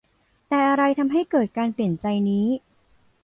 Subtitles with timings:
[0.47, 2.47] แต่อะไรทำให้เกิดการเปลี่ยนใจนี้